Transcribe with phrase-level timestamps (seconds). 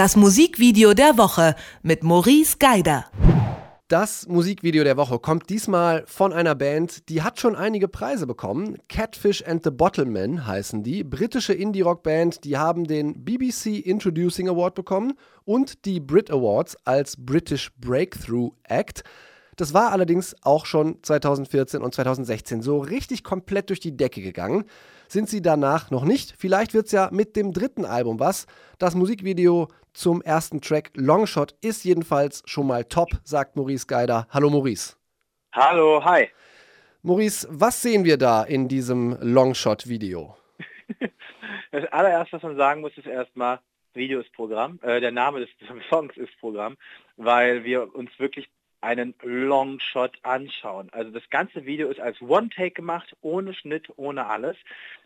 [0.00, 3.04] Das Musikvideo der Woche mit Maurice Geider.
[3.88, 8.78] Das Musikvideo der Woche kommt diesmal von einer Band, die hat schon einige Preise bekommen.
[8.88, 11.04] Catfish and the Bottlemen heißen die.
[11.04, 15.12] Britische Indie-Rock-Band, die haben den BBC Introducing Award bekommen
[15.44, 19.04] und die Brit Awards als British Breakthrough Act.
[19.60, 24.64] Das war allerdings auch schon 2014 und 2016 so richtig komplett durch die Decke gegangen.
[25.06, 26.34] Sind sie danach noch nicht?
[26.38, 28.46] Vielleicht wird es ja mit dem dritten Album was.
[28.78, 34.26] Das Musikvideo zum ersten Track Longshot ist jedenfalls schon mal top, sagt Maurice Geider.
[34.30, 34.96] Hallo Maurice.
[35.52, 36.30] Hallo, hi.
[37.02, 40.38] Maurice, was sehen wir da in diesem Longshot-Video?
[41.72, 43.60] Das allererste, was man sagen muss, ist erstmal,
[43.92, 44.80] Video ist Programm.
[44.82, 45.50] Äh, der Name des
[45.90, 46.76] Songs ist Programm,
[47.16, 48.48] weil wir uns wirklich
[48.80, 50.88] einen Longshot anschauen.
[50.92, 54.56] Also das ganze Video ist als One-Take gemacht, ohne Schnitt, ohne alles.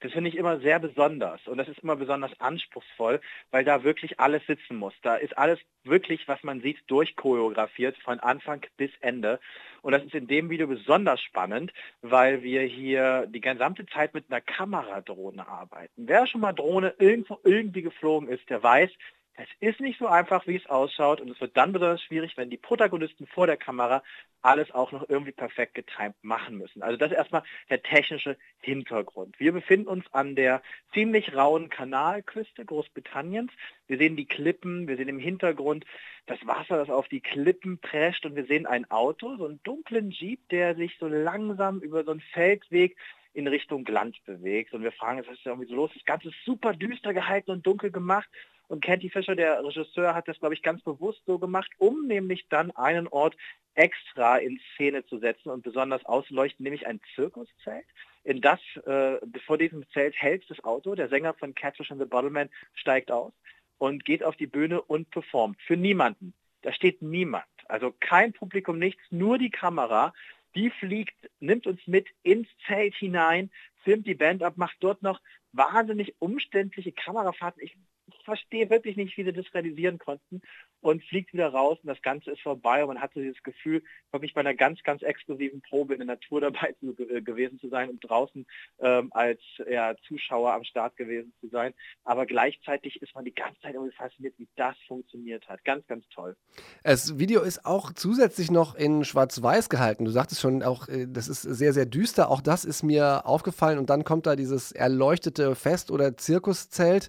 [0.00, 4.20] Das finde ich immer sehr besonders und das ist immer besonders anspruchsvoll, weil da wirklich
[4.20, 4.94] alles sitzen muss.
[5.02, 9.40] Da ist alles wirklich, was man sieht, durchchoreografiert von Anfang bis Ende.
[9.82, 14.26] Und das ist in dem Video besonders spannend, weil wir hier die gesamte Zeit mit
[14.28, 16.06] einer Kameradrohne arbeiten.
[16.06, 18.90] Wer schon mal Drohne irgendwo irgendwie geflogen ist, der weiß,
[19.36, 22.50] es ist nicht so einfach, wie es ausschaut und es wird dann besonders schwierig, wenn
[22.50, 24.02] die Protagonisten vor der Kamera
[24.42, 26.82] alles auch noch irgendwie perfekt getimt machen müssen.
[26.82, 29.38] Also das ist erstmal der technische Hintergrund.
[29.38, 33.52] Wir befinden uns an der ziemlich rauen Kanalküste Großbritanniens.
[33.86, 35.86] Wir sehen die Klippen, wir sehen im Hintergrund
[36.26, 40.10] das Wasser, das auf die Klippen prescht und wir sehen ein Auto, so einen dunklen
[40.10, 42.96] Jeep, der sich so langsam über so einen Feldweg
[43.34, 44.74] in Richtung Land bewegt.
[44.74, 45.90] Und wir fragen, was ist irgendwie so los?
[45.94, 48.28] Das Ganze ist super düster gehalten und dunkel gemacht.
[48.72, 52.48] Und Canty Fischer, der Regisseur, hat das, glaube ich, ganz bewusst so gemacht, um nämlich
[52.48, 53.36] dann einen Ort
[53.74, 57.84] extra in Szene zu setzen und besonders auszuleuchten, nämlich ein Zirkuszelt.
[58.24, 60.94] In das, äh, vor diesem Zelt hält das Auto.
[60.94, 63.34] Der Sänger von Catfish and the Bottleman steigt aus
[63.76, 65.60] und geht auf die Bühne und performt.
[65.60, 66.32] Für niemanden.
[66.62, 67.44] Da steht niemand.
[67.66, 70.14] Also kein Publikum, nichts, nur die Kamera.
[70.54, 73.50] Die fliegt, nimmt uns mit ins Zelt hinein,
[73.84, 75.20] filmt die Band ab, macht dort noch
[75.52, 77.62] wahnsinnig umständliche Kamerafahrten.
[77.62, 77.76] Ich
[78.24, 80.42] verstehe wirklich nicht, wie sie das realisieren konnten
[80.80, 84.34] und fliegt wieder raus und das Ganze ist vorbei und man hatte dieses Gefühl, wirklich
[84.34, 87.88] bei einer ganz, ganz exklusiven Probe in der Natur dabei zu, äh, gewesen zu sein
[87.88, 88.44] und draußen
[88.80, 89.40] ähm, als
[89.70, 91.72] ja, Zuschauer am Start gewesen zu sein.
[92.04, 95.64] Aber gleichzeitig ist man die ganze Zeit irgendwie fasziniert, wie das funktioniert hat.
[95.64, 96.36] Ganz, ganz toll.
[96.82, 100.04] Das Video ist auch zusätzlich noch in Schwarz-Weiß gehalten.
[100.04, 102.28] Du sagtest schon, auch äh, das ist sehr, sehr düster.
[102.28, 107.08] Auch das ist mir aufgefallen und dann kommt da dieses erleuchtete Fest- oder Zirkuszelt.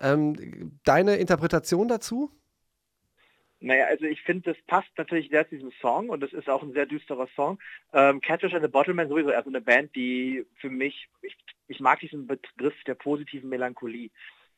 [0.00, 2.30] Ähm, deine Interpretation dazu?
[3.60, 6.62] Naja, also ich finde, das passt natürlich sehr zu diesem Song und das ist auch
[6.62, 7.58] ein sehr düsterer Song.
[7.92, 11.98] Ähm, Catfish and the Bottleman sowieso also eine Band, die für mich, ich, ich mag
[11.98, 14.10] diesen Begriff der positiven Melancholie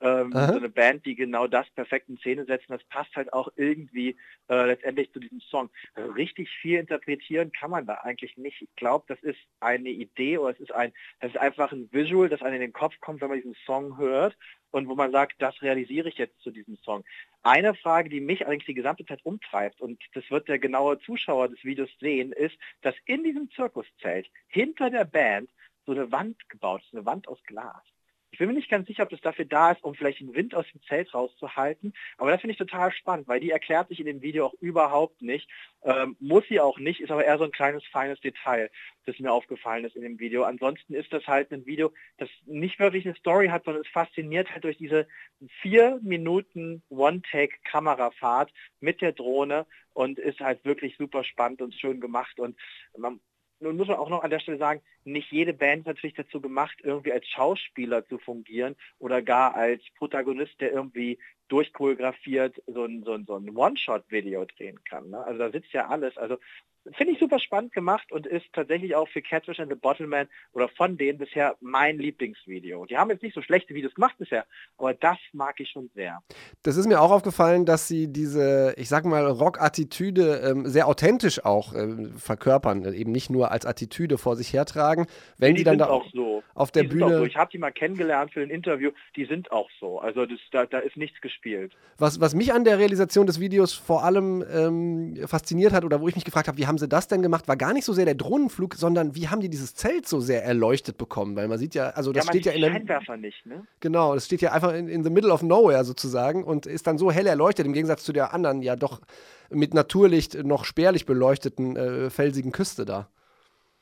[0.00, 2.68] ähm, so eine Band, die genau das perfekt in Szene setzt.
[2.68, 4.16] Und das passt halt auch irgendwie
[4.48, 5.70] äh, letztendlich zu diesem Song.
[5.94, 8.62] Also richtig viel interpretieren kann man da eigentlich nicht.
[8.62, 12.28] Ich glaube, das ist eine Idee oder es ist ein, das ist einfach ein Visual,
[12.28, 14.36] das einem in den Kopf kommt, wenn man diesen Song hört
[14.70, 17.04] und wo man sagt, das realisiere ich jetzt zu diesem Song.
[17.42, 21.48] Eine Frage, die mich allerdings die gesamte Zeit umtreibt, und das wird der genaue Zuschauer
[21.48, 25.50] des Videos sehen, ist, dass in diesem Zirkuszelt hinter der Band
[25.86, 27.82] so eine Wand gebaut ist, eine Wand aus Glas.
[28.30, 30.54] Ich bin mir nicht ganz sicher, ob das dafür da ist, um vielleicht den Wind
[30.54, 31.94] aus dem Zelt rauszuhalten.
[32.18, 35.22] Aber das finde ich total spannend, weil die erklärt sich in dem Video auch überhaupt
[35.22, 35.48] nicht.
[35.82, 38.70] Ähm, muss sie auch nicht, ist aber eher so ein kleines, feines Detail,
[39.06, 40.44] das mir aufgefallen ist in dem Video.
[40.44, 44.50] Ansonsten ist das halt ein Video, das nicht wirklich eine Story hat, sondern es fasziniert
[44.52, 45.08] halt durch diese
[45.62, 52.38] vier Minuten One-Take-Kamerafahrt mit der Drohne und ist halt wirklich super spannend und schön gemacht.
[52.38, 52.56] Und
[52.96, 53.20] man
[53.60, 56.40] nun muss man auch noch an der Stelle sagen, nicht jede Band ist natürlich dazu
[56.40, 63.02] gemacht, irgendwie als Schauspieler zu fungieren oder gar als Protagonist, der irgendwie durchchoreografiert so ein,
[63.04, 65.10] so ein, so ein One-Shot-Video drehen kann.
[65.10, 65.18] Ne?
[65.24, 66.16] Also da sitzt ja alles.
[66.16, 66.38] Also
[66.96, 70.68] finde ich super spannend gemacht und ist tatsächlich auch für Catfish and the Bottleman oder
[70.68, 72.86] von denen bisher mein Lieblingsvideo.
[72.86, 76.22] Die haben jetzt nicht so schlechte Videos gemacht bisher, aber das mag ich schon sehr.
[76.62, 81.44] Das ist mir auch aufgefallen, dass sie diese, ich sag mal, Rock-Attitüde ähm, sehr authentisch
[81.44, 85.06] auch ähm, verkörpern, eben nicht nur als Attitüde vor sich hertragen.
[85.36, 86.42] Wenn die, die dann da auch so.
[86.54, 87.18] auf der Bühne.
[87.18, 87.24] So.
[87.24, 89.98] Ich habe die mal kennengelernt für ein Interview, die sind auch so.
[89.98, 91.37] Also das, da, da ist nichts gespielt.
[91.98, 96.08] Was, was mich an der Realisation des Videos vor allem ähm, fasziniert hat oder wo
[96.08, 97.48] ich mich gefragt habe, wie haben sie das denn gemacht?
[97.48, 100.44] War gar nicht so sehr der Drohnenflug, sondern wie haben die dieses Zelt so sehr
[100.44, 101.34] erleuchtet bekommen?
[101.36, 103.66] Weil man sieht ja, also das ja, steht ja in der Scheinwerfer nicht, ne?
[103.80, 106.98] Genau, das steht ja einfach in, in the middle of nowhere sozusagen und ist dann
[106.98, 109.00] so hell erleuchtet im Gegensatz zu der anderen ja doch
[109.50, 113.08] mit Naturlicht noch spärlich beleuchteten äh, felsigen Küste da.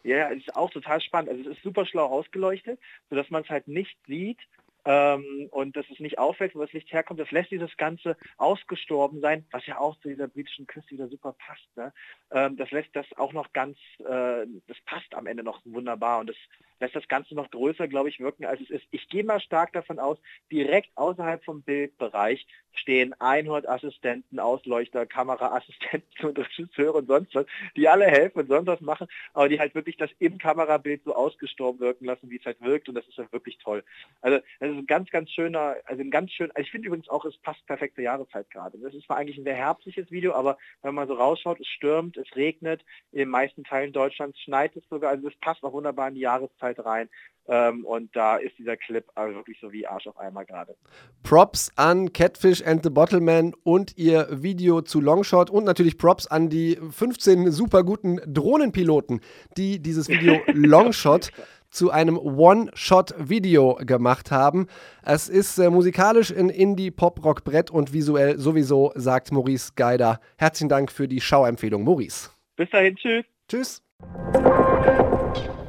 [0.04, 1.30] Ja, es ist auch total spannend.
[1.30, 2.78] Also es ist super schlau ausgeleuchtet,
[3.10, 4.38] sodass man es halt nicht sieht,
[4.86, 7.20] ähm, und dass es nicht auffällt, wo das Licht herkommt.
[7.20, 11.34] Das lässt dieses Ganze ausgestorben sein, was ja auch zu dieser britischen Küste wieder super
[11.34, 11.76] passt.
[11.76, 11.92] Ne?
[12.30, 16.28] Ähm, das lässt das auch noch ganz, äh, das passt am Ende noch wunderbar und
[16.28, 16.36] das
[16.80, 18.86] lässt das Ganze noch größer, glaube ich, wirken, als es ist.
[18.90, 20.18] Ich gehe mal stark davon aus,
[20.50, 22.46] direkt außerhalb vom Bildbereich
[22.78, 28.66] stehen 100 Assistenten, Ausleuchter, Kameraassistenten und Regisseure und sonst was, die alle helfen und sonst
[28.66, 32.44] was machen, aber die halt wirklich das im Kamerabild so ausgestorben wirken lassen, wie es
[32.44, 33.82] halt wirkt und das ist ja wirklich toll.
[34.20, 37.08] Also das ist ein ganz, ganz schöner, also ein ganz schön, also ich finde übrigens
[37.08, 38.78] auch, es passt perfekt zur Jahreszeit gerade.
[38.78, 42.16] Das ist zwar eigentlich ein sehr herbstliches Video, aber wenn man so rausschaut, es stürmt,
[42.16, 46.08] es regnet, in den meisten Teilen Deutschlands schneit es sogar, also es passt auch wunderbar
[46.08, 47.08] in die Jahreszeit rein.
[47.48, 50.76] Ähm, und da ist dieser Clip also wirklich so wie Arsch auf einmal gerade.
[51.22, 56.48] Props an Catfish and the Bottleman und ihr Video zu Longshot und natürlich Props an
[56.48, 59.20] die 15 super guten Drohnenpiloten,
[59.56, 61.30] die dieses Video Longshot
[61.70, 64.66] zu einem One-Shot-Video gemacht haben.
[65.04, 70.20] Es ist äh, musikalisch in Indie-Pop-Rock-Brett und visuell sowieso, sagt Maurice Geider.
[70.38, 72.30] Herzlichen Dank für die Schauempfehlung, Maurice.
[72.56, 73.24] Bis dahin, tschüss.
[73.48, 73.82] Tschüss.